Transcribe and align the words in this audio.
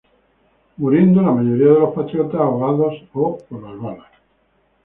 Muriendo 0.77 1.21
la 1.21 1.29
mayoría 1.31 1.73
de 1.73 1.79
los 1.79 1.93
patriotas 1.93 2.41
ahogados 2.41 3.03
o 3.13 3.37
por 3.47 3.61
las 3.61 3.79
balas. 3.79 4.11